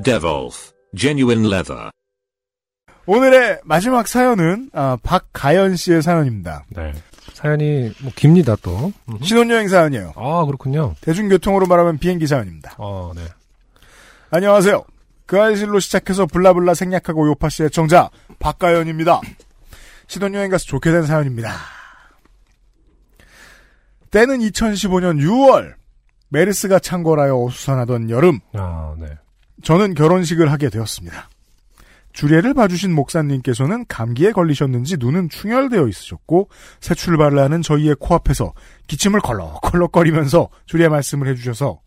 [0.00, 1.90] Devolf Genuine Leather.
[3.06, 6.64] 오늘의 마지막 사연은 아, 박가연 씨의 사연입니다.
[6.70, 6.92] 네.
[7.34, 8.92] 사연이 뭐 깁니다 또.
[9.22, 10.12] 신혼여행 사연이에요.
[10.16, 10.94] 아 그렇군요.
[11.00, 12.74] 대중교통으로 말하면 비행기 사연입니다.
[12.78, 13.22] 어, 네.
[14.30, 14.84] 안녕하세요.
[15.26, 19.20] 그 알실로 시작해서 블라블라 생략하고 요파 씨의 청자 박가연입니다.
[20.06, 21.52] 신혼여행 가서 좋게 된 사연입니다.
[24.10, 25.74] 때는 2015년 6월
[26.28, 29.06] 메르스가 창궐하여 어수선하던 여름 아, 네.
[29.62, 31.28] 저는 결혼식을 하게 되었습니다.
[32.12, 36.48] 주례를 봐주신 목사님께서는 감기에 걸리셨는지 눈은 충혈되어 있으셨고
[36.80, 38.52] 새 출발을 하는 저희의 코앞에서
[38.86, 41.80] 기침을 걸럭걸럭거리면서 주례 말씀을 해주셔서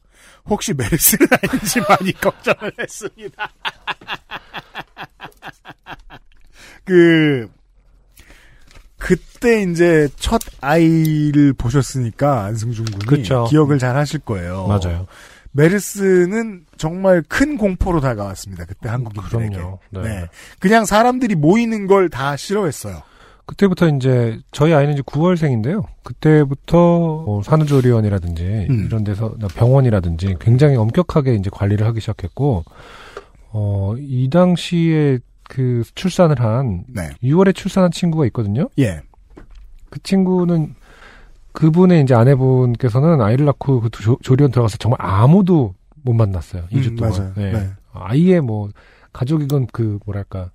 [0.45, 3.51] 혹시 메르스는 아닌지 많이 걱정을 했습니다.
[6.85, 7.49] 그
[8.97, 13.45] 그때 이제 첫 아이를 보셨으니까 안승준 군이 그쵸.
[13.49, 14.67] 기억을 잘 하실 거예요.
[14.67, 15.05] 맞아요.
[15.55, 18.65] 메르스는 정말 큰 공포로 다가왔습니다.
[18.65, 19.55] 그때 한국인들에게.
[19.55, 19.79] 그럼요.
[19.91, 20.01] 네.
[20.01, 20.25] 네.
[20.59, 23.01] 그냥 사람들이 모이는 걸 다 싫어했어요.
[23.45, 25.85] 그때부터 이제 저희 아이는 이제 9월생인데요.
[26.03, 26.77] 그때부터
[27.25, 28.85] 뭐 산후조리원이라든지 음.
[28.85, 32.63] 이런 데서 병원이라든지 굉장히 엄격하게 이제 관리를 하기 시작했고
[33.51, 37.09] 어, 이 당시에 그 출산을 한 네.
[37.23, 38.67] 6월에 출산한 친구가 있거든요.
[38.79, 39.01] 예.
[39.91, 40.73] 그 친구는
[41.55, 45.73] 그분의 이제 아내분께서는 아이를 낳고 그 조, 조리원 들어가서 정말 아무도
[46.03, 46.65] 못 만났어요.
[46.71, 47.13] 2주 음, 동안.
[47.13, 47.33] 맞아요.
[47.35, 47.51] 네.
[47.51, 47.69] 네.
[47.93, 48.69] 아예 뭐
[49.13, 50.51] 가족이건 그 뭐랄까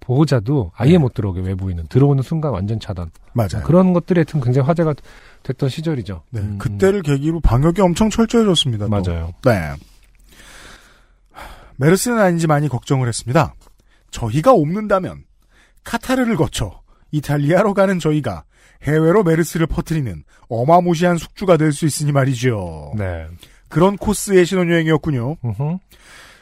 [0.00, 0.98] 보호자도 아예 네.
[0.98, 3.10] 못 들어오게 외부인은 들어오는 순간 완전 차단.
[3.32, 3.62] 맞아요.
[3.64, 4.94] 그런 것들이 하여튼 굉장히 화제가
[5.44, 6.22] 됐던 시절이죠.
[6.30, 6.40] 네.
[6.40, 8.88] 음, 그때를 계기로 방역이 엄청 철저해졌습니다.
[8.88, 9.32] 맞아요.
[9.44, 9.72] 네.
[11.76, 13.54] 메르스는 아닌지 많이 걱정을 했습니다.
[14.10, 15.24] 저희가 옮는다면
[15.84, 16.81] 카타르를 거쳐
[17.12, 18.44] 이탈리아로 가는 저희가
[18.82, 22.92] 해외로 메르스를 퍼뜨리는 어마무시한 숙주가 될 수 있으니 말이죠.
[22.98, 23.26] 네.
[23.68, 25.36] 그런 코스의 신혼여행이었군요.
[25.44, 25.78] 음흠.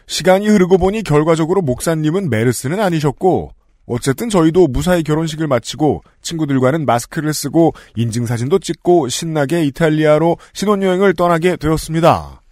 [0.07, 3.53] 시간이 흐르고 보니 결과적으로 목사님은 메르스는 아니셨고
[3.87, 12.43] 어쨌든 저희도 무사히 결혼식을 마치고 친구들과는 마스크를 쓰고 인증사진도 찍고 신나게 이탈리아로 신혼여행을 떠나게 되었습니다.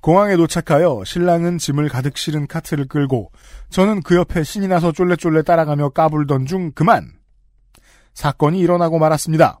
[0.00, 3.32] 공항에 도착하여 신랑은 짐을 가득 실은 카트를 끌고
[3.70, 7.12] 저는 그 옆에 신이 나서 쫄래쫄래 따라가며 까불던 중 그만
[8.18, 9.60] 사건이 일어나고 말았습니다.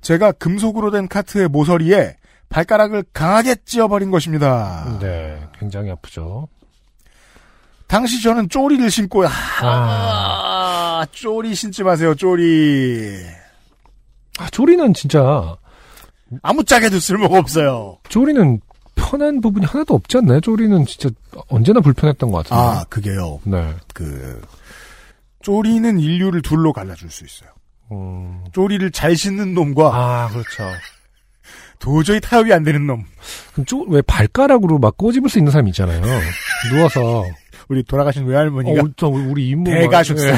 [0.00, 2.14] 제가 금속으로 된 카트의 모서리에
[2.48, 4.98] 발가락을 강하게 찧어버린 것입니다.
[5.00, 5.42] 네.
[5.58, 6.46] 굉장히 아프죠.
[7.88, 9.30] 당시 저는 쪼리를 신고 아,
[9.62, 13.20] 아, 쪼리 신지 마세요 쪼리
[14.38, 15.56] 아 조리는 진짜
[16.42, 18.60] 아무짝에도 쓸모가 없어요 조리는
[18.94, 20.40] 편한 부분이 하나도 없지 않나요?
[20.40, 21.10] 조리는 진짜
[21.48, 22.62] 언제나 불편했던 것 같은데.
[22.62, 23.74] 아 그게요 네.
[23.92, 24.40] 그
[25.44, 27.50] 쪼리는 인류를 둘로 갈라줄 수 있어요
[27.92, 28.42] 음.
[28.52, 30.64] 쪼리를 잘 신는 놈과 아, 그렇죠.
[31.78, 33.04] 도저히 타협이 안 되는 놈
[33.52, 36.00] 그럼 쪼, 왜 발가락으로 막 꼬집을 수 있는 사람 있잖아요.
[36.72, 37.24] 누워서.
[37.68, 39.64] 우리 돌아가신 외할머니가 어, 저 우리 이모.
[39.64, 40.34] 대가셨어요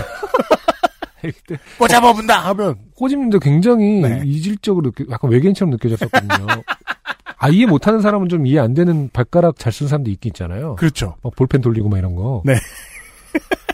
[1.21, 4.23] 그때 꽂아봐본다 하면 꼬집는데 굉장히 네.
[4.25, 6.47] 이질적으로 느껴, 약간 외계인처럼 느껴졌었거든요.
[7.39, 10.77] 아, 이해 못하는 사람은 좀 이해 안 되는 발가락 잘 쓰는 사람도 있긴 있잖아요.
[10.77, 12.43] 그렇죠 막 볼펜 돌리고 막 이런 거.
[12.45, 12.55] 네.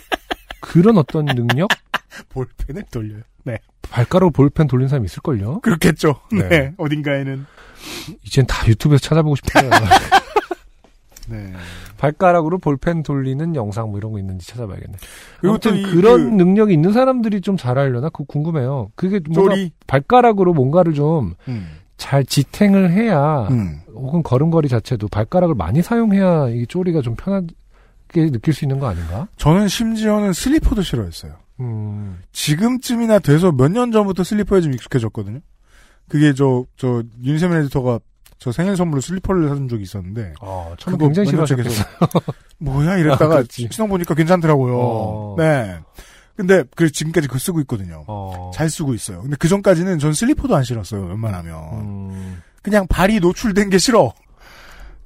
[0.73, 1.69] 그런 어떤 능력?
[2.31, 5.61] 볼펜을 돌려요 네 발가락으로 볼펜 돌리는 사람이 있을걸요?
[5.61, 6.73] 그렇겠죠 네, 네.
[6.79, 7.47] 어딘가에는
[8.25, 9.71] 이젠 다 유튜브에서 찾아보고 싶어요.
[11.29, 11.53] 네
[11.99, 14.97] 발가락으로 볼펜 돌리는 영상 뭐 이런 거 있는지 찾아봐야겠네.
[15.45, 18.09] 아무튼 또이 그런 그 능력이 있는 사람들이 좀 잘하려나?
[18.09, 18.91] 그거 궁금해요.
[18.95, 19.55] 그게 뭔가
[19.87, 22.25] 발가락으로 뭔가를 좀잘 음.
[22.27, 23.81] 지탱을 해야 음.
[23.95, 27.47] 혹은 걸음걸이 자체도 발가락을 많이 사용해야 이 쪼리가 좀 편
[28.21, 29.27] 하게 느낄 수 있는 거 아닌가?
[29.37, 32.19] 저는 심지어는 슬리퍼도 싫어했어요 음.
[32.33, 35.41] 지금쯤이나 돼서 몇 년 전부터 슬리퍼에 좀 익숙해졌거든요.
[36.09, 38.01] 그게 저, 저, 윤세민 에디터가
[38.39, 41.85] 저 생일 선물로 슬리퍼를 사준 적이 있었는데, 아, 그거 굉장히 싫어하셨겠어요.
[42.59, 42.93] 뭐야?
[42.93, 43.69] 아, 이랬다가 그렇지.
[43.71, 44.79] 신ong 보니까 괜찮더라고요.
[44.79, 45.35] 어.
[45.39, 45.79] 네.
[46.37, 48.05] 근데, 그, 지금까지 그거 쓰고 있거든요.
[48.09, 48.51] 어.
[48.53, 49.23] 잘 쓰고 있어요.
[49.23, 51.55] 근데 그 전까지는 전 슬리퍼도 안 신었어요, 웬만하면.
[51.75, 52.43] 음.
[52.63, 54.13] 그냥 발이 노출된 게 싫어.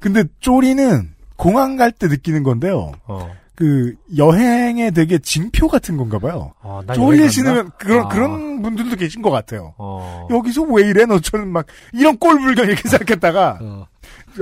[0.01, 2.93] 근데 쪼리는 공항 갈 때 느끼는 건데요.
[3.07, 3.31] 어.
[3.55, 6.53] 그, 여행에 되게 징표 같은 건가 봐요.
[6.61, 6.83] 아,
[7.25, 7.33] 간다?
[7.33, 8.09] 신으면 그런, 아.
[8.09, 9.73] 그런 분들도 계신 것 같아요.
[9.79, 10.29] 어.
[10.31, 11.07] 여기서 왜 이래?
[11.07, 13.87] 너 저는 막 이런 꼴불견 이렇게 생각했다가 어.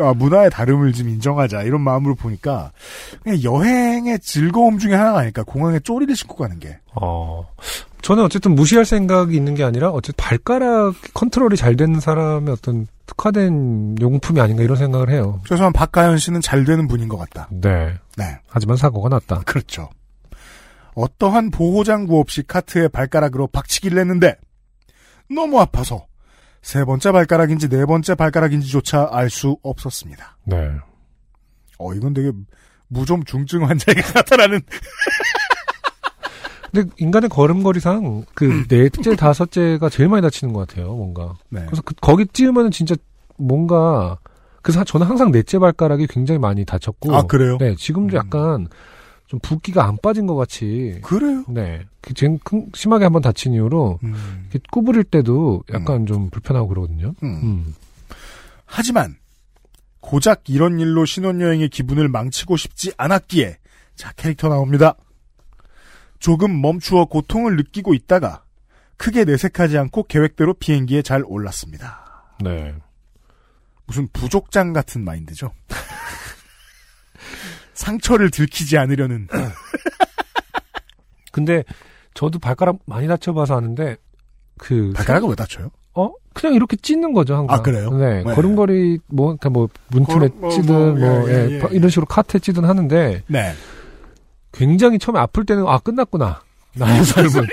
[0.00, 2.72] 아, 문화의 다름을 좀 인정하자 이런 마음으로 보니까
[3.22, 7.46] 그냥 여행의 즐거움 중에 하나가 아닐까 공항에 쪼리를 신고 가는 게 어,
[8.04, 13.96] 저는 어쨌든 무시할 생각이 있는 게 아니라 어쨌든 발가락 컨트롤이 잘 되는 사람의 어떤 특화된
[13.98, 15.40] 용품이 아닌가 이런 생각을 해요.
[15.48, 17.48] 최소한 박가연 씨는 잘 되는 분인 것 같다.
[17.50, 17.94] 네.
[18.18, 19.40] 네, 하지만 사고가 났다.
[19.46, 19.88] 그렇죠.
[20.94, 24.36] 어떠한 보호장구 없이 카트에 발가락으로 박치기를 했는데
[25.34, 26.04] 너무 아파서
[26.60, 30.36] 세 번째 발가락인지 네 번째 발가락인지조차 알 수 없었습니다.
[30.44, 30.70] 네.
[31.78, 32.30] 어 이건 되게
[32.88, 34.60] 무좀 중증 환자에게 나타나는
[36.74, 41.34] 근데 인간의 걸음걸이상 그 넷째, 다섯째가 제일 많이 다치는 것 같아요, 뭔가.
[41.48, 41.62] 네.
[41.66, 42.96] 그래서 그, 거기 찌으면 진짜
[43.36, 44.18] 뭔가
[44.60, 47.14] 그래서 저는 항상 넷째 발가락이 굉장히 많이 다쳤고.
[47.14, 47.58] 아 그래요?
[47.58, 48.18] 네, 지금도 음.
[48.18, 48.68] 약간
[49.26, 50.98] 좀 붓기가 안 빠진 것 같이.
[51.02, 51.44] 그래요?
[51.48, 51.84] 네.
[52.00, 54.46] 그 지금 큰- 심하게 한번 다친 이후로 음.
[54.50, 57.14] 이렇게 구부릴 때도 약간 좀 불편하고 그러거든요.
[57.22, 57.40] 음.
[57.42, 57.74] 음.
[58.64, 59.16] 하지만
[60.00, 63.58] 고작 이런 일로 신혼여행의 기분을 망치고 싶지 않았기에
[63.94, 64.96] 자 캐릭터 나옵니다.
[66.18, 68.42] 조금 멈추어 고통을 느끼고 있다가
[68.96, 72.24] 크게 내색하지 않고 계획대로 비행기에 잘 올랐습니다.
[72.42, 72.74] 네.
[73.86, 75.52] 무슨 부족장 같은 마인드죠.
[77.74, 79.28] 상처를 들키지 않으려는
[81.32, 81.64] 근데
[82.14, 83.96] 저도 발가락 많이 다쳐봐서 아는데
[84.56, 85.70] 그 발가락을 왜 다쳐요?
[85.94, 87.58] 어 그냥 이렇게 찢는 거죠 항상.
[87.58, 87.90] 아, 그래요?
[87.90, 88.22] 네.
[88.22, 88.34] 네.
[88.34, 91.62] 걸음걸이 뭐 그러니까 뭐 문틈에 걸음- 뭐, 찌든 뭐, 뭐, 예, 예, 예, 예.
[91.72, 93.52] 이런 식으로 카트에 찌든 하는데 네.
[94.54, 96.40] 굉장히 처음에 아플 때는 아 끝났구나
[96.74, 97.46] 나의 삶은.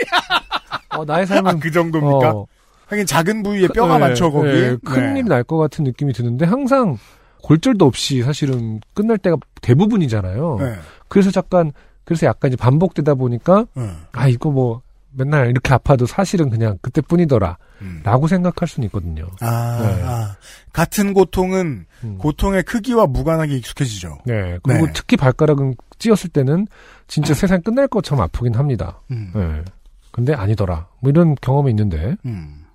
[0.98, 2.32] 어 나의 아, 삶은 그 정도입니까?
[2.32, 2.48] 어,
[2.88, 4.48] 하긴 작은 부위에 뼈가 네, 많죠 거기.
[4.50, 6.98] 네, 큰일이 날것 같은 느낌이 드는데 항상
[7.44, 10.58] 골절도 없이 사실은 끝날 때가 대부분이잖아요.
[10.60, 10.76] 네.
[11.08, 11.72] 그래서 잠깐
[12.04, 13.90] 그래서 약간 이제 반복되다 보니까 네.
[14.12, 14.82] 아 이거 뭐
[15.14, 18.02] 맨날 이렇게 아파도 사실은 그냥 그때뿐이더라 음.
[18.04, 19.28] 라고 생각할 수는 있거든요.
[19.42, 20.04] 아, 네.
[20.04, 20.36] 아.
[20.74, 22.18] 같은 고통은 음.
[22.18, 24.20] 고통의 크기와 무관하게 익숙해지죠.
[24.26, 24.58] 네.
[24.64, 24.94] 그리고 네.
[24.96, 26.68] 특히 발가락은 찧었을 때는
[27.08, 29.02] 진짜 세상이 끝날 것처럼 아프긴 합니다.
[29.12, 29.32] 음.
[29.34, 29.64] 네.
[30.12, 30.88] 근데 아니더라.
[31.00, 32.16] 뭐 이런 경험이 있는데.
[32.26, 32.66] 음.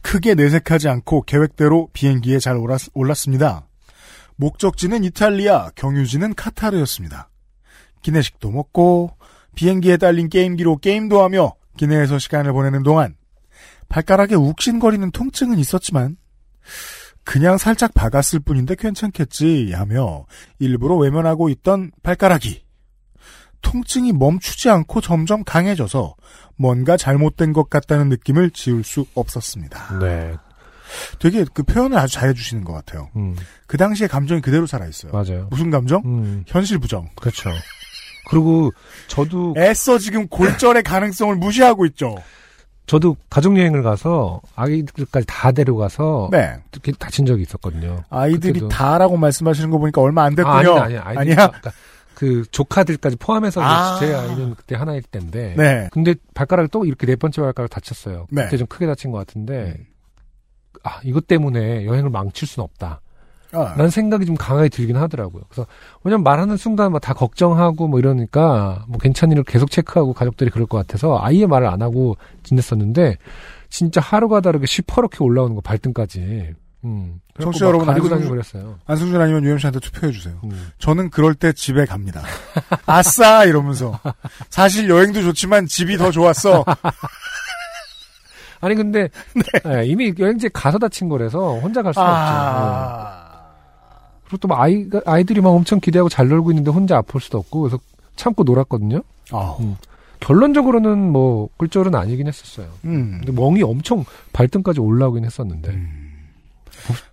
[0.00, 3.66] 크게 내색하지 않고 계획대로 비행기에 잘 올랐, 올랐습니다.
[4.36, 7.28] 목적지는 이탈리아, 경유지는 카타르였습니다.
[8.02, 9.10] 기내식도 먹고
[9.58, 13.16] 비행기에 딸린 게임기로 게임도 하며 기내에서 시간을 보내는 동안
[13.88, 16.16] 발가락에 욱신거리는 통증은 있었지만
[17.24, 20.26] 그냥 살짝 박았을 뿐인데 괜찮겠지 하며
[20.60, 22.62] 일부러 외면하고 있던 발가락이
[23.60, 26.14] 통증이 멈추지 않고 점점 강해져서
[26.54, 29.98] 뭔가 잘못된 것 같다는 느낌을 지울 수 없었습니다.
[29.98, 30.36] 네.
[31.18, 33.10] 되게 그 표현을 아주 잘해주시는 것 같아요.
[33.16, 33.34] 음,
[33.66, 35.10] 그 당시에 감정이 그대로 살아있어요.
[35.10, 35.48] 맞아요.
[35.50, 36.02] 무슨 감정?
[36.04, 37.08] 음, 현실 부정.
[37.16, 37.50] 그렇죠.
[38.28, 38.70] 그리고
[39.08, 42.16] 저도 애써 지금 골절의 가능성을 무시하고 있죠.
[42.86, 46.56] 저도 가족 여행을 가서 아이들까지 다 데려가서 네.
[46.72, 48.02] 이렇게 다친 적이 있었거든요.
[48.08, 50.56] 아이들이 그때도- 다라고 말씀하시는 거 보니까 얼마 안 아, 됐군요.
[50.56, 51.02] 아니다, 아니야.
[51.04, 51.46] 아이들이 아니야?
[51.48, 51.72] 그러니까
[52.14, 53.98] 그 조카들까지 포함해서 아.
[54.00, 55.54] 제 아이는 그때 하나일 때인데.
[55.56, 55.88] 네.
[55.92, 58.26] 근데 발가락을 또 이렇게 네 번째 발가락 다쳤어요.
[58.30, 58.44] 네.
[58.44, 59.84] 그때 좀 크게 다친 것 같은데 음.
[60.82, 63.00] 아 이것 때문에 여행을 망칠 수는 없다.
[63.52, 65.42] 아, 라는 생각이 좀 강하게 들긴 하더라고요.
[65.48, 65.66] 그래서
[66.04, 71.18] 왜냐면 말하는 순간 뭐다 걱정하고 뭐 이러니까 뭐 괜찮이를 계속 체크하고 가족들이 그럴 것 같아서
[71.22, 73.16] 아예 말을 안 하고 지냈었는데
[73.70, 76.54] 진짜 하루가 다르게 시퍼렇게 올라오는 거 발등까지.
[76.84, 77.20] 음.
[77.40, 78.78] 청취자 막 여러분, 안승준- 다니고 그랬어요.
[78.86, 80.34] 안승준 아니면 UMC한테 투표해 주세요.
[80.44, 80.70] 음.
[80.78, 82.22] 저는 그럴 때 집에 갑니다.
[82.86, 83.44] 아싸!
[83.44, 83.98] 이러면서.
[84.50, 86.64] 사실 여행도 좋지만 집이 더 좋았어.
[88.60, 89.08] 아니 근데
[89.66, 92.32] 예, 이미 여행지에 가서 다친 거라서 혼자 갈 수는 없죠.
[93.24, 93.27] 예.
[94.28, 94.30] 아.
[94.30, 97.60] 그리고 또 막 아이가 아이들이 막 엄청 기대하고 잘 놀고 있는데 혼자 아플 수도 없고
[97.62, 97.78] 그래서
[98.16, 99.02] 참고 놀았거든요.
[99.32, 99.56] 아.
[99.60, 99.76] 음.
[100.20, 102.68] 결론적으로는 뭐 꿀절은 아니긴 했었어요.
[102.84, 103.20] 음.
[103.24, 106.12] 근데 멍이 엄청 발등까지 올라오긴 했었는데 음.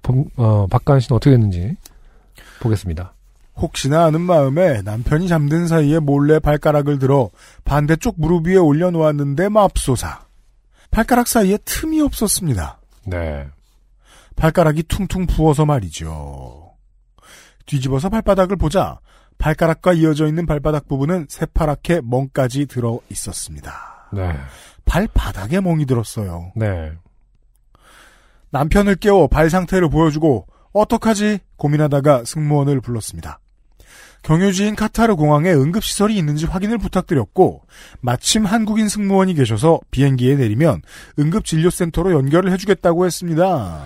[0.01, 1.75] 범- 어, 박가은 씨는 어떻게 됐는지
[2.61, 3.13] 보겠습니다.
[3.57, 7.29] 혹시나 하는 마음에 남편이 잠든 사이에 몰래 발가락을 들어
[7.63, 10.25] 반대쪽 무릎 위에 올려놓았는데 맙소사.
[10.91, 12.79] 발가락 사이에 틈이 없었습니다.
[13.05, 13.47] 네.
[14.35, 16.64] 발가락이 퉁퉁 부어서 말이죠.
[17.65, 18.99] 뒤집어서 발바닥을 보자
[19.37, 24.09] 발가락과 이어져 있는 발바닥 부분은 새파랗게 멍까지 들어 있었습니다.
[24.13, 24.33] 네.
[24.85, 26.51] 발바닥에 멍이 들었어요.
[26.55, 26.93] 네.
[28.51, 33.39] 남편을 깨워 발 상태를 보여주고 어떡하지 고민하다가 승무원을 불렀습니다.
[34.23, 37.61] 경유지인 카타르 공항에 응급시설이 있는지 확인을 부탁드렸고
[38.01, 40.81] 마침 한국인 승무원이 계셔서 비행기에 내리면
[41.19, 43.85] 응급진료센터로 연결을 해주겠다고 했습니다.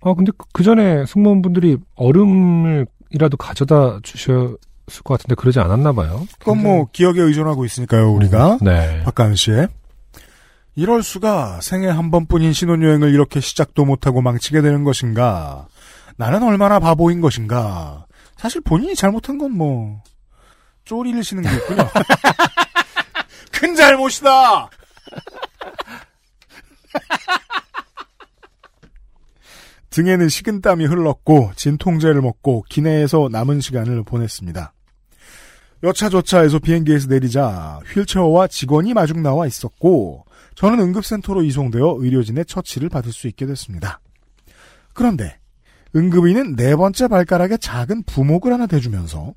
[0.00, 4.56] 아 근데 그 전에 승무원분들이 얼음을 이라도 가져다 주셨을
[5.04, 6.26] 것 같은데 그러지 않았나 봐요.
[6.38, 9.02] 그건 뭐 기억에 의존하고 있으니까요 우리가 네.
[9.04, 9.68] 박가은 씨의
[10.76, 15.66] 이럴 수가 생애 한 번뿐인 신혼여행을 이렇게 시작도 못하고 망치게 되는 것인가
[16.18, 18.06] 나는 얼마나 바보인 것인가.
[18.36, 20.02] 사실 본인이 잘못한 건 뭐,
[20.84, 21.84] 쪼리를 시는 게 있군요.
[23.52, 24.68] 큰 잘못이다!
[29.90, 34.72] 등에는 식은땀이 흘렀고 진통제를 먹고 기내에서 남은 시간을 보냈습니다.
[35.82, 40.24] 여차저차해서 비행기에서 내리자 휠체어와 직원이 마중 나와 있었고
[40.56, 44.00] 저는 응급센터로 이송되어 의료진의 처치를 받을 수 있게 됐습니다.
[44.92, 45.38] 그런데
[45.94, 49.34] 응급의는 네 번째 발가락에 작은 부목을 하나 대주면서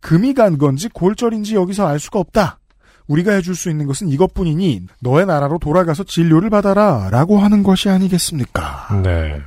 [0.00, 2.58] 금이 간 건지 골절인지 여기서 알 수가 없다.
[3.06, 9.02] 우리가 해줄 수 있는 것은 이것뿐이니 너의 나라로 돌아가서 진료를 받아라 라고 하는 것이 아니겠습니까?
[9.02, 9.40] 네.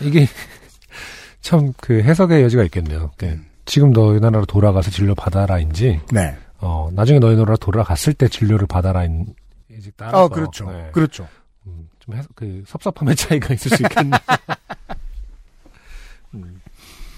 [0.00, 0.26] 이게
[1.40, 3.10] 참 그 해석의 여지가 있겠네요.
[3.16, 6.36] 그 지금 너희 나라로 돌아가서 진료 받아라인지 네.
[6.58, 9.26] 어 나중에 너희 나라로 돌아갔을 때 진료를 받아라인
[9.70, 10.70] 이제 따라서 아, 그렇죠.
[10.70, 10.88] 네.
[10.92, 11.26] 그렇죠.
[11.66, 14.16] 음, 좀 해석 그 섭섭함의 차이가 있을 수 있겠네.
[16.34, 16.60] 음.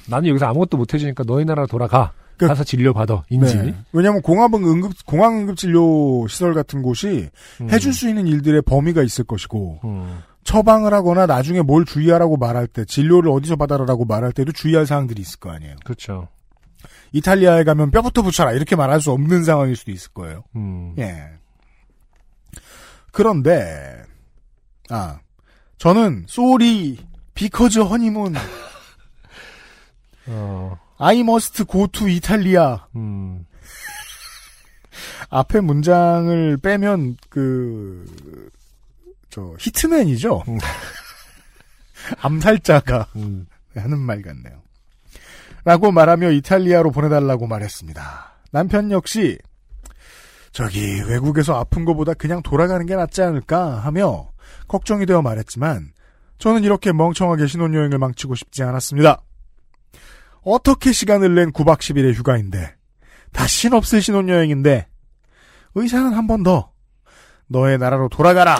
[0.08, 2.12] 나는 여기서 아무것도 못 해주니까 너희 나라로 돌아가.
[2.36, 3.24] 그- 가서 진료 받아.
[3.30, 3.56] 인지.
[3.56, 3.74] 네.
[3.92, 7.30] 왜냐하면 공합은 응급 공항 응급 진료 시설 같은 곳이
[7.62, 7.70] 음.
[7.70, 10.18] 해줄 수 있는 일들의 범위가 있을 것이고 음.
[10.46, 15.40] 처방을 하거나 나중에 뭘 주의하라고 말할 때 진료를 어디서 받아라라고 말할 때도 주의할 사항들이 있을
[15.40, 15.76] 거 아니에요.
[15.84, 16.28] 그렇죠.
[17.12, 20.44] 이탈리아에 가면 뼈부터 붙여라 이렇게 말할 수 없는 상황일 수도 있을 거예요.
[20.54, 20.94] 음.
[20.98, 21.30] 예.
[23.12, 24.02] 그런데
[24.88, 25.18] 아
[25.78, 26.98] 저는 sorry
[27.34, 28.34] because honeymoon
[30.28, 30.78] 어.
[30.98, 33.44] I must go to 이탈리아 음.
[35.28, 38.50] 앞에 문장을 빼면 그
[39.36, 40.44] 저 hitman이죠.
[40.48, 40.56] 음.
[42.22, 43.46] 암살자가 음.
[43.74, 44.62] 하는 말 같네요.
[45.62, 48.32] 라고 말하며 이탈리아로 보내달라고 말했습니다.
[48.52, 49.36] 남편 역시
[50.52, 54.30] 저기 외국에서 아픈 것보다 그냥 돌아가는 게 낫지 않을까 하며
[54.68, 55.92] 걱정이 되어 말했지만
[56.38, 59.20] 저는 이렇게 멍청하게 신혼여행을 망치고 싶지 않았습니다.
[60.44, 62.74] 어떻게 시간을 낸 9박 10일의 휴가인데
[63.34, 64.86] 다 신 없을 신혼여행인데
[65.74, 66.70] 의사는 한 번 더
[67.48, 68.58] 너의 나라로 돌아가라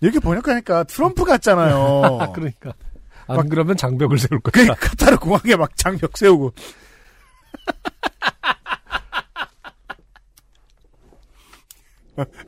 [0.00, 2.30] 이렇게 번역하니까 트럼프 같잖아요.
[2.34, 2.72] 그러니까.
[3.26, 4.74] 안 막- 그러면 장벽을 세울 그 거다.
[4.74, 6.52] 카타르 공항에 막 장벽 세우고.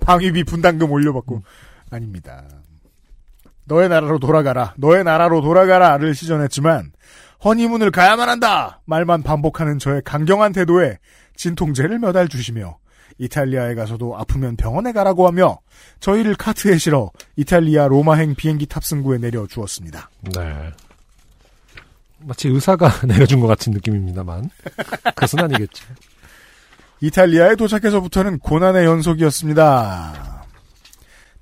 [0.01, 1.43] 방위비 분담금 올려받고.
[1.91, 2.45] 아닙니다.
[3.65, 4.75] 너의 나라로 돌아가라.
[4.79, 6.93] 너의 나라로 돌아가라를 시전했지만
[7.45, 8.81] 허니문을 가야만 한다.
[8.85, 10.99] 말만 반복하는 저의 강경한 태도에
[11.37, 12.79] 진통제를 몇 알 주시며
[13.21, 15.59] 이탈리아에 가서도 아프면 병원에 가라고 하며
[16.01, 20.11] 저희를 카트에 실어 이탈리아 로마행 비행기 탑승구에 내려 주었습니다.
[20.35, 20.71] 네.
[22.21, 24.49] 마치 의사가 내려준 것 같은 느낌입니다만.
[25.15, 25.87] 그것은 아니겠죠.
[27.03, 30.47] 이탈리아에 도착해서부터는 고난의 연속이었습니다.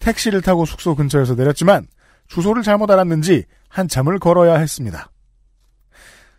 [0.00, 1.86] 택시를 타고 숙소 근처에서 내렸지만
[2.26, 5.10] 주소를 잘못 알았는지 한참을 걸어야 했습니다.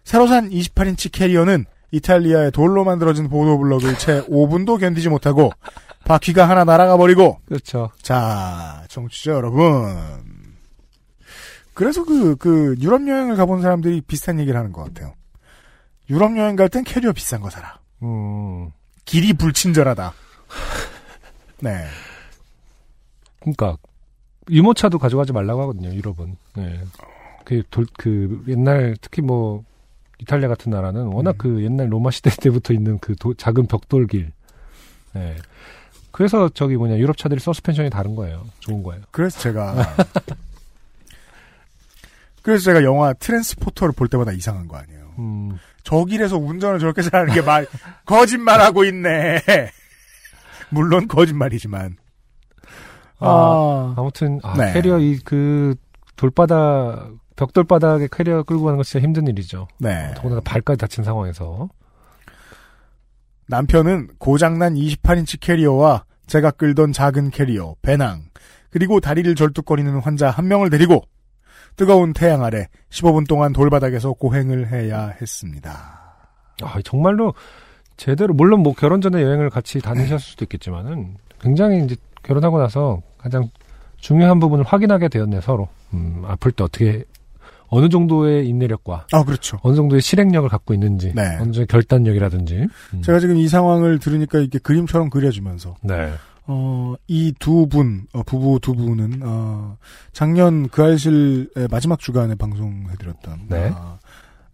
[0.03, 5.51] 새로 산 28인치 캐리어는 이탈리아의 돌로 만들어진 보도블럭을 채 5분도 견디지 못하고
[6.05, 7.89] 바퀴가 하나 날아가 버리고 그렇죠.
[8.01, 10.39] 자, 청취자 여러분.
[11.73, 15.13] 그래서 그, 그, 유럽 여행을 가본 사람들이 비슷한 얘기를 하는 것 같아요.
[16.09, 17.79] 유럽 여행 갈 땐 캐리어 비싼 거 사라.
[18.03, 18.71] 음.
[19.05, 20.13] 길이 불친절하다.
[21.61, 21.85] 네.
[23.39, 23.77] 그러니까
[24.49, 25.93] 유모차도 가져가지 말라고 하거든요.
[25.93, 26.35] 유럽은.
[26.55, 26.81] 네.
[27.45, 29.63] 그, 돌, 그 옛날 특히 뭐
[30.19, 31.37] 이탈리아 같은 나라는 워낙 음.
[31.37, 34.31] 그 옛날 로마 시대 때부터 있는 그 도- 작은 벽돌길.
[35.13, 35.35] 네.
[36.11, 38.45] 그래서 저기 뭐냐 유럽 차들이 서스펜션이 다른 거예요.
[38.59, 39.01] 좋은 거예요.
[39.11, 39.75] 그래서 제가
[42.41, 45.13] 그래서 제가 영화 트랜스포터를 볼 때마다 이상한 거 아니에요.
[45.19, 45.57] 음.
[45.83, 47.67] 저 길에서 운전을 저렇게 잘하는 게 말
[48.05, 49.41] 거짓말하고 있네.
[50.69, 51.97] 물론 거짓말이지만.
[53.19, 54.73] 아, 아무튼 아, 네.
[54.73, 55.75] 캐리어 이 그
[56.15, 59.69] 돌바닥 벽돌 바닥에 캐리어 끌고 가는 거 진짜 힘든 일이죠.
[59.77, 60.11] 네.
[60.13, 61.69] 더군다나 발까지 다친 상황에서.
[63.47, 68.23] 남편은 고장난 28인치 캐리어와 제가 끌던 작은 캐리어, 배낭,
[68.71, 71.01] 그리고 다리를 절뚝거리는 환자 한 명을 데리고
[71.77, 76.27] 뜨거운 태양 아래 15분 동안 돌바닥에서 고행을 해야 했습니다.
[76.61, 77.33] 아, 정말로
[77.95, 83.49] 제대로 물론 뭐 결혼 전에 여행을 같이 다니셨을 수도 있겠지만은 굉장히 이제 결혼하고 나서 가장
[83.97, 85.69] 중요한 부분을 확인하게 되었네 서로.
[85.93, 87.05] 음, 아플 때 어떻게
[87.69, 89.59] 어느 정도의 인내력과 아, 그렇죠.
[89.63, 91.23] 어느 정도의 실행력을 갖고 있는지, 네.
[91.35, 92.67] 어느 정도의 결단력이라든지.
[92.93, 93.01] 음.
[93.01, 96.11] 제가 지금 이 상황을 들으니까 이게 그림처럼 그려지면서 네.
[96.47, 99.77] 어, 이 두 분, 어, 부부 두 분은, 어,
[100.13, 103.71] 작년 그 알싫의 마지막 주간에 방송해드렸던, 네.
[103.75, 103.99] 어,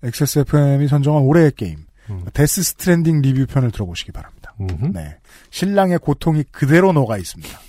[0.04, 1.78] XSFM이 선정한 올해의 게임,
[2.10, 2.26] 음.
[2.34, 4.54] 데스 스트랜딩 리뷰 편을 들어보시기 바랍니다.
[4.60, 4.92] 음흠.
[4.94, 5.18] 네.
[5.52, 7.60] 신랑의 고통이 그대로 녹아 있습니다.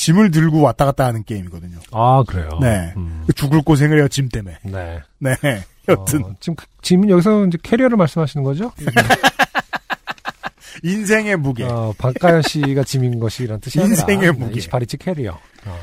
[0.00, 1.78] 짐을 들고 왔다 갔다 하는 게임이거든요.
[1.92, 2.48] 아 그래요.
[2.62, 2.94] 네.
[2.96, 3.26] 음.
[3.36, 4.56] 죽을 고생을 해요, 짐 때문에.
[4.64, 5.00] 네.
[5.18, 5.36] 네.
[5.88, 8.72] 여튼, 어, 지금 그- 지금 여기서 이제 캐리어를 말씀하시는 거죠?
[10.82, 11.64] 인생의 무게.
[11.64, 14.60] 어, 박가연 씨가 짐인 것이란 뜻이 아니라 인생의 무게.
[14.60, 15.38] 28인치 캐리어.
[15.66, 15.78] 어.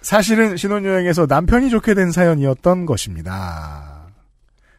[0.00, 4.06] 사실은 신혼여행에서 남편이 좋게 된 사연이었던 것입니다.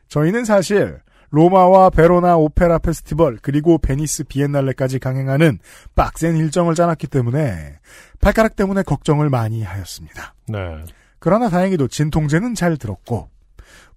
[0.09, 0.99] 저희는 사실
[1.31, 5.59] 로마와 베로나 오페라 페스티벌 그리고 베니스 비엔날레까지 강행하는
[5.95, 7.79] 빡센 일정을 짜놨기 때문에
[8.19, 10.35] 발가락 때문에 걱정을 많이 하였습니다.
[10.47, 10.59] 네.
[11.19, 13.29] 그러나 다행히도 진통제는 잘 들었고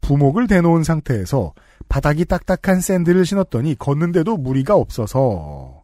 [0.00, 1.54] 부목을 대놓은 상태에서
[1.88, 5.82] 바닥이 딱딱한 샌들을 신었더니 걷는데도 무리가 없어서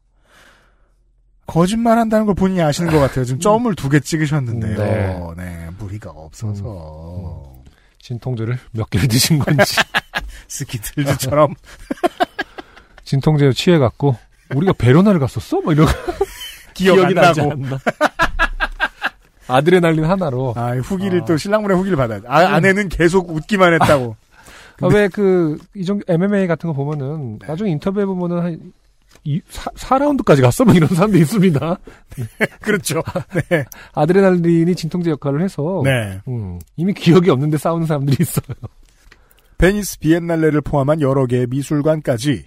[1.47, 3.25] 거짓말한다는 걸 본인이 아시는 것 같아요.
[3.25, 5.35] 지금 점을 두 개 찍으셨는데요.
[5.37, 5.45] 네.
[5.45, 5.69] 네.
[5.79, 7.55] 무리가 없어서
[7.99, 9.77] 진통제를 몇 개를 드신 건지
[10.51, 11.55] 스키틀즈처럼
[13.05, 14.17] 진통제에 취해갖고
[14.55, 15.61] 우리가 베로나를 갔었어?
[15.61, 15.87] 뭐 이런
[16.75, 17.79] 기억 안 기억이 나고.
[19.47, 21.25] 아드레날린 하나로 아, 후기를 아.
[21.25, 22.29] 또 신랑분의 후기를 받아야 돼.
[22.29, 24.17] 아, 아내는 계속 웃기만 했다고.
[24.81, 28.73] 아, 왜그 이종 MMA 같은 거 보면은 나중에 인터뷰해 보면은 한
[29.25, 30.65] 이, 4, 라운드까지 갔어?
[30.65, 31.79] 뭐 이런 사람도 있습니다.
[32.63, 33.03] 그렇죠.
[33.51, 33.65] 네.
[33.93, 36.21] 아드레날린이 진통제 역할을 해서 네.
[36.29, 38.57] 음, 이미 기억이 없는데 싸우는 사람들이 있어요.
[39.61, 42.47] 베니스 비엔날레를 포함한 여러 개의 미술관까지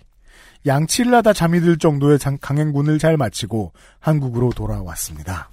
[0.66, 5.50] 양치를 하다 잠이 들 정도의 장- 강행군을 잘 마치고 한국으로 돌아왔습니다.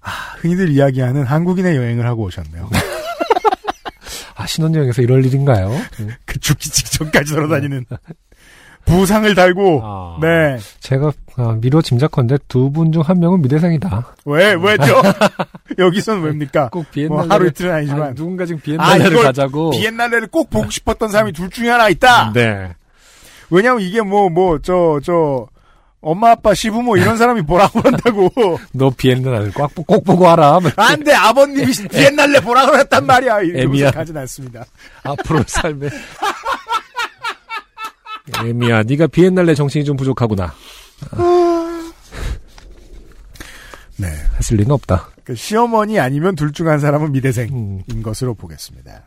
[0.00, 2.68] 아, 흔히들 이야기하는 한국인의 여행을 하고 오셨네요.
[4.36, 5.70] 아 신혼여행에서 이럴 일인가요?
[6.00, 6.10] 음.
[6.26, 7.86] 그 죽기 직전까지 돌아다니는
[8.84, 10.58] 부상을 달고 아, 네.
[10.80, 14.14] 제가 아, 미뤄 짐작컨대 두 분 중 한 명은 미대생이다.
[14.26, 15.02] 왜 왜죠?
[15.78, 16.68] 여기선 왜입니까?
[16.68, 19.70] 꼭뭐 비엔날레 하루 이틀은 아니지만 아, 누군가 지금 비엔날레를 이걸 가자고.
[19.70, 22.32] 비엔날레를 꼭 보고 싶었던 사람이 둘 중에 하나 있다.
[22.34, 22.72] 네.
[23.50, 25.46] 왜냐면 이게 뭐 뭐 저저
[26.00, 28.30] 엄마 아빠 시부모 이런 사람이 뭐라고 한다고
[28.72, 30.58] 너 비엔날레를 꽉, 보- 꼭 보고 와라.
[30.76, 33.90] 안돼 아버님이 비엔날레 보라고 그랬단 말이야 애미야.
[33.90, 34.64] 가진 않습니다.
[35.02, 35.88] 앞으로 삶에.
[38.44, 40.54] 에미야, 네가 비엔날레 정신이 좀 부족하구나.
[43.98, 44.08] 네,
[44.38, 45.08] 했을 리는 없다.
[45.24, 49.04] 그 시어머니 아니면 둘 중 한 사람은 미대생인 음, 것으로 보겠습니다.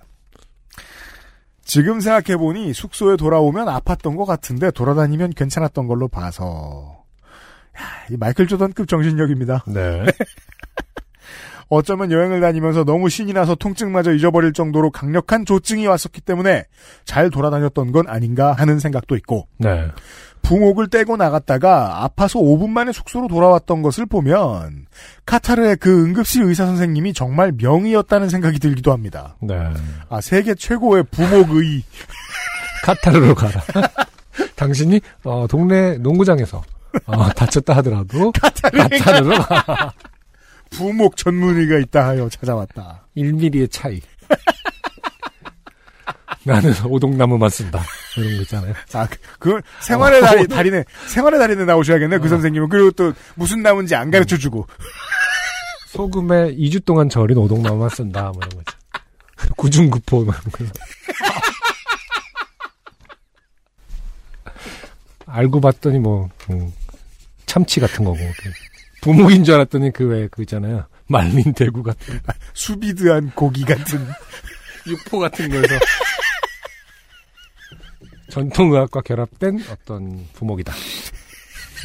[1.63, 7.03] 지금 생각해보니 숙소에 돌아오면 아팠던 것 같은데 돌아다니면 괜찮았던 걸로 봐서
[7.77, 9.65] 야, 이 마이클 조던급 정신력입니다.
[9.67, 10.06] 네.
[11.69, 16.65] 어쩌면 여행을 다니면서 너무 신이 나서 통증마저 잊어버릴 정도로 강력한 조증이 왔었기 때문에
[17.06, 19.88] 잘 돌아다녔던 건 아닌가 하는 생각도 있고 네.
[20.43, 24.86] 붕옥을 떼고 나갔다가 아파서 5분 만에 숙소로 돌아왔던 것을 보면
[25.25, 29.36] 카타르의 그 응급실 의사 선생님이 정말 명의였다는 생각이 들기도 합니다.
[29.41, 29.58] 네.
[30.10, 31.84] 아 세계 최고의 부목의
[32.84, 33.62] 카타르로 가라.
[34.56, 36.63] 당신이, 어, 동네 농구장에서,
[37.06, 39.93] 어, 다쳤다 하더라도, 카타르로 가.
[40.78, 43.08] 부목 전문의가 있다 하여 찾아왔다.
[43.18, 44.00] 1mm의 차이.
[46.44, 47.84] 나는 오동나무만 쓴다.
[48.16, 48.74] 이런 거 있잖아요.
[48.94, 52.70] 아, 그- 그걸 생활의 달인, 달인에, 생활의 달인에 나오셔야겠네, 그 선생님은.
[52.70, 54.66] 그리고 또, 무슨 나무인지 안 가르쳐 주고.
[55.90, 58.32] 소금에 2주 동안 절인 오동나무만 쓴다.
[58.34, 58.78] 뭐 이런 거죠.
[59.58, 60.80] 구중구포, 뭐 이런 거.
[65.26, 66.72] 알고 봤더니 뭐, 음,
[67.46, 68.18] 참치 같은 거고.
[69.02, 70.86] 그 부목인 줄 알았더니 그 왜, 그 있잖아요.
[71.08, 72.20] 말린 대구 같은,
[72.54, 74.06] 수비드한 고기 같은.
[74.88, 75.76] 육포 같은 거에서.
[78.30, 80.74] 전통의학과 결합된 어떤 부목이다.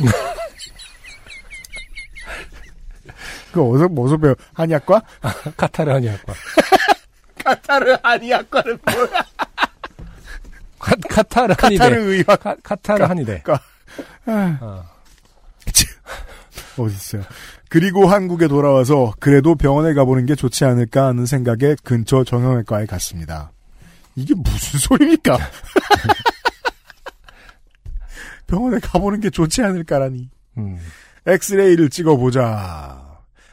[3.52, 4.34] 그 어디서, 뭐서 배워?
[4.54, 5.02] 한의학과?
[5.56, 6.32] 카타르 한의학과.
[7.44, 9.22] 카타르 한의학과는 뭐야?
[10.78, 11.84] 카, 카타르 한의대.
[11.84, 12.40] 카타르 의학.
[12.40, 13.42] 카, 카타르 한의대.
[13.42, 13.60] 까-
[16.76, 16.84] 어.
[16.84, 17.22] 어딨어요.
[17.68, 23.52] 그리고 한국에 돌아와서 그래도 병원에 가보는 게 좋지 않을까 하는 생각에 근처 정형외과에 갔습니다.
[24.14, 25.38] 이게 무슨 소리입니까?
[28.46, 30.28] 병원에 가보는 게 좋지 않을까라니.
[30.58, 30.78] 음.
[31.26, 33.11] 엑스레이를 찍어보자.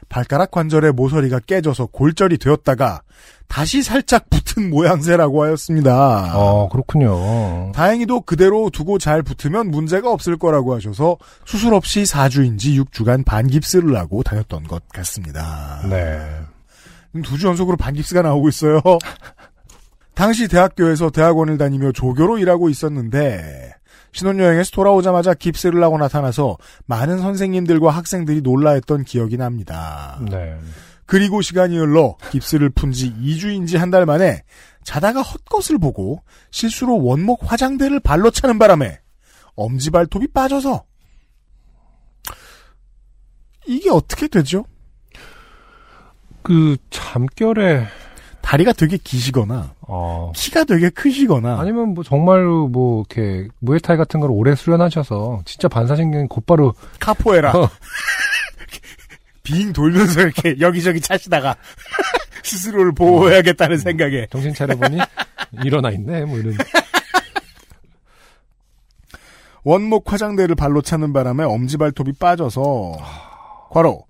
[0.09, 3.01] 발가락 관절의 모서리가 깨져서 골절이 되었다가
[3.47, 6.33] 다시 살짝 붙은 모양새라고 하였습니다.
[6.35, 7.71] 어, 그렇군요.
[7.73, 14.21] 다행히도 그대로 두고 잘 붙으면 문제가 없을 거라고 하셔서 수술 없이 4주인지 6주간 반깁스를 하고
[14.23, 15.81] 다녔던 것 같습니다.
[15.89, 16.19] 네.
[17.23, 18.81] 두 주 연속으로 반깁스가 나오고 있어요.
[20.13, 23.73] 당시 대학교에서 대학원을 다니며 조교로 일하고 있었는데
[24.11, 30.19] 신혼여행에서 돌아오자마자 깁스를 하고 나타나서 많은 선생님들과 학생들이 놀라했던 기억이 납니다.
[30.29, 30.57] 네.
[31.05, 34.43] 그리고 시간이 흘러 깁스를 푼 지 2주인지 한 달 만에
[34.83, 38.99] 자다가 헛것을 보고 실수로 원목 화장대를 발로 차는 바람에
[39.55, 40.83] 엄지발톱이 빠져서
[43.67, 44.65] 이게 이게 어떻게 되죠?
[46.43, 47.85] 그 잠결에
[48.49, 51.59] 다리가 되게 기시거나 어 키가 되게 크시거나.
[51.59, 57.51] 아니면 뭐 정말로 뭐 이렇게 무에타이 같은 걸 오래 수련하셔서 진짜 반사신경 곧바로 카포에라.
[57.51, 57.69] 어.
[59.43, 61.55] 빙 돌면서 이렇게 여기저기 차시다가
[62.41, 64.25] 스스로를 보호해야겠다는 생각에.
[64.31, 64.97] 정신 차려보니
[65.63, 66.57] 일어나 있네 뭐 이런.
[69.63, 72.93] 원목 화장대를 발로 차는 바람에 엄지발톱이 빠져서
[73.69, 74.05] 과로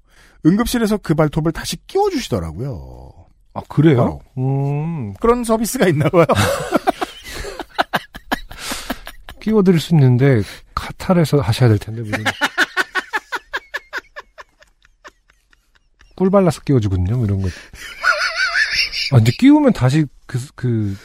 [0.46, 3.09] 응급실에서 그 발톱을 다시 끼워주시더라고요.
[3.54, 3.98] 아 그래요?
[3.98, 4.22] 바로.
[4.38, 6.26] 음 그런 서비스가 있나 봐요.
[9.42, 10.42] 끼워드릴 수 있는데
[10.76, 12.24] 카탈에서 하셔야 될 텐데 무슨
[16.16, 17.48] 꿀 발라서 끼워주거든요 뭐 이런 거.
[19.12, 20.96] 아 근데 끼우면 다시 그 그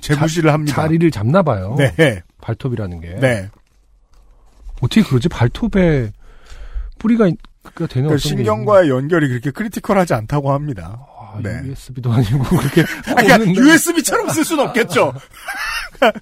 [0.00, 0.74] 재구시를 합니다.
[0.82, 1.74] 자리를 잡나 봐요.
[1.78, 3.14] 네, 발톱이라는 게.
[3.16, 3.48] 네.
[4.82, 5.28] 어떻게 그러지?
[5.28, 6.12] 발톱에
[6.98, 7.30] 뿌리가
[7.74, 11.06] 그게 신경과의 연결이 그렇게 크리티컬하지 않다고 합니다.
[11.18, 11.60] 아, 네.
[11.64, 13.38] USB도 아니고 그렇게 그러니까.
[13.60, 15.12] USB처럼 쓸 수는 없겠죠.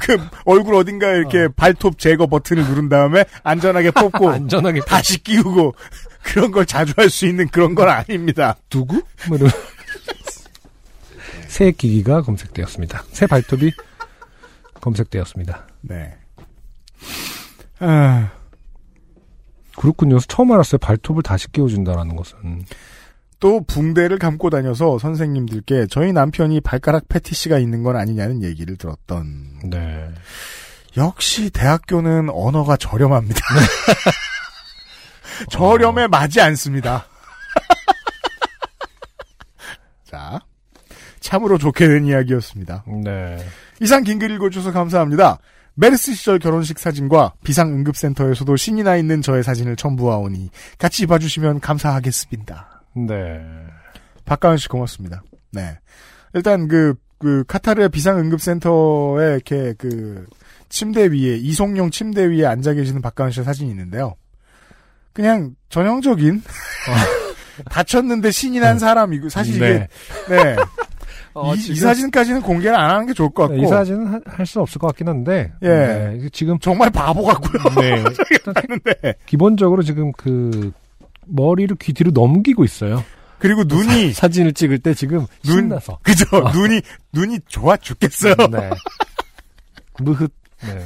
[0.00, 5.74] 그 얼굴 어딘가에 이렇게 발톱 제거 버튼을 누른 다음에 안전하게 뽑고 안전하게 다시 끼우고
[6.22, 8.56] 그런 걸 자주 할 수 있는 그런 건 아닙니다.
[8.70, 9.02] 누구?
[9.28, 9.38] 뭐.
[11.48, 13.04] 새 기기가 검색되었습니다.
[13.10, 13.72] 새 발톱이
[14.80, 15.66] 검색되었습니다.
[15.82, 16.16] 네.
[17.80, 18.30] 아,
[19.80, 20.18] 그렇군요.
[20.20, 20.78] 처음 알았어요.
[20.78, 22.64] 발톱을 다시 끼워준다라는 것은.
[23.40, 29.70] 또 붕대를 감고 다녀서 선생님들께 저희 남편이 발가락 패티시가 있는 건 아니냐는 얘기를 들었던.
[29.70, 30.10] 네.
[30.98, 33.40] 역시 대학교는 언어가 저렴합니다.
[35.50, 37.06] 저렴에 맞지 않습니다.
[40.04, 40.40] 자,
[41.20, 42.84] 참으로 좋게 된 이야기였습니다.
[43.02, 43.38] 네.
[43.80, 45.38] 이상 긴 글 읽어주셔서 감사합니다.
[45.74, 52.82] 메르스 시절 결혼식 사진과 비상응급센터에서도 신이 나 있는 저의 사진을 첨부하오니 같이 봐주시면 감사하겠습니다.
[53.08, 53.40] 네.
[54.24, 55.22] 박가은 씨 고맙습니다.
[55.52, 55.78] 네.
[56.34, 60.26] 일단 그, 그, 카타르의 비상응급센터에 이렇게 그,
[60.68, 64.14] 침대 위에, 이송용 침대 위에 앉아 계시는 박가은 씨의 사진이 있는데요.
[65.12, 66.42] 그냥 전형적인,
[67.70, 69.88] 다쳤는데 신이 난 사람이고, 사실 이게,
[70.28, 70.56] 네.
[71.34, 73.56] 어, 이, 이 사진까지는 공개를 안 하는 게 좋을 것 같고.
[73.56, 75.52] 네, 이 사진은 할 수 없을 것 같긴 한데.
[75.62, 75.68] 예.
[75.68, 77.62] 네, 지금 정말 바보 같고요.
[77.80, 78.02] 네.
[78.30, 78.54] 일단.
[79.26, 80.72] 기본적으로 지금 그
[81.26, 83.04] 머리를 귀 뒤로 넘기고 있어요.
[83.38, 85.98] 그리고 눈이, 사 진을 찍을 때 지금 눈- 신나서.
[86.02, 86.24] 그죠?
[86.52, 88.34] 눈이, 눈이 좋아 죽겠어요.
[88.50, 88.70] 네.
[89.98, 90.26] 무흐.
[90.62, 90.84] 네.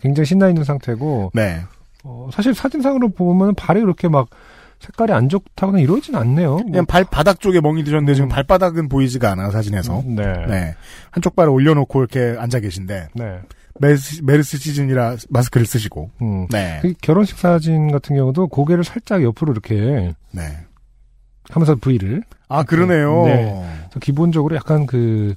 [0.00, 1.60] 굉장히 신나 있는 상태고 네.
[2.04, 4.28] 어, 사실 사진상으로 보면 발이 그렇게 막
[4.82, 6.56] 색깔이 안 좋다거나 이러진 않네요.
[6.56, 8.28] 그냥 발바닥 쪽에 멍이 드셨는데 지금 음.
[8.28, 10.02] 발바닥은 보이지가 않아요, 사진에서.
[10.04, 10.22] 네.
[10.24, 10.46] 네.
[10.46, 10.74] 네.
[11.10, 13.08] 한쪽 발을 올려놓고 이렇게 앉아 계신데,
[13.78, 16.10] 메르스, 메르스 시즌이라 마스크를 쓰시고.
[16.20, 16.46] 음.
[16.48, 16.80] 네.
[16.82, 20.42] 그 결혼식 사진 같은 경우도 고개를 살짝 옆으로 이렇게 네.
[21.48, 23.24] 하면서 V를 아, 그러네요.
[23.24, 23.64] 네.
[24.00, 25.34] 기본적으로 약간 그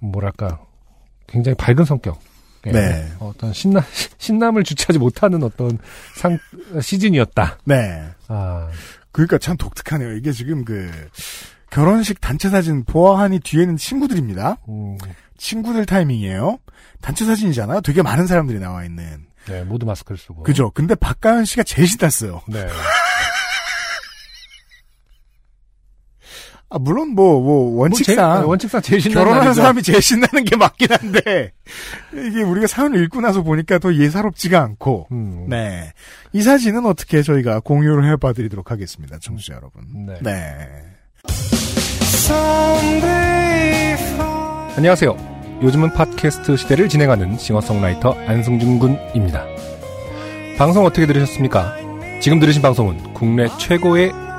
[0.00, 0.58] 뭐랄까
[1.26, 2.18] 굉장히 밝은 성격.
[2.66, 2.72] 예.
[2.72, 3.12] 네.
[3.18, 3.84] 어떤 신나
[4.18, 5.78] 신남을 주체하지 못하는 어떤
[6.14, 6.38] 상
[6.80, 7.58] 시즌이었다.
[7.64, 8.04] 네.
[8.28, 8.68] 아,
[9.12, 10.16] 그러니까 참 독특하네요.
[10.16, 10.90] 이게 지금 그,
[11.70, 14.58] 결혼식 단체 사진 보아하니 뒤에는 친구들입니다.
[14.68, 14.96] 음,
[15.36, 16.58] 친구들 타이밍이에요.
[17.00, 17.80] 단체 사진이잖아요.
[17.80, 19.26] 되게 많은 사람들이 나와 있는.
[19.46, 20.42] 네, 모두 마스크를 쓰고.
[20.44, 20.70] 그죠?
[20.70, 22.42] 근데 박가은 씨가 제일 신났어요.
[22.48, 22.66] 네.
[26.74, 28.16] 아, 물론 뭐, 뭐, 원칙상.
[28.26, 29.60] 뭐 제일- 원칙상 제일 신나는 결혼하는 날이죠.
[29.62, 31.52] 사람이 제일 신나는 게 맞긴 한데,
[32.12, 35.92] 이게 우리가 사연을 읽고 나서 보니까 더 예사롭지가 않고, 음, 네.
[36.32, 39.84] 이 사진은 어떻게 저희가 공유를 해봐드리도록 하겠습니다, 청취자 여러분.
[40.06, 40.14] 네.
[40.20, 40.68] 네.
[44.76, 45.16] 안녕하세요.
[45.62, 49.44] 요즘은 팟캐스트 시대를 진행하는 싱어송라이터 안승준 군입니다.
[50.58, 51.76] 방송 어떻게 들으셨습니까?
[52.20, 54.10] 지금 들으신 방송은 국내 최고의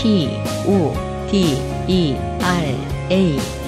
[0.00, 0.30] P,
[0.66, 0.94] O,
[1.30, 2.74] D, E, R,
[3.10, 3.59] A.